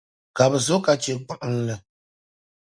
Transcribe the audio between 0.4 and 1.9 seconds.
bɛ zo ka chɛ gbuɣinli.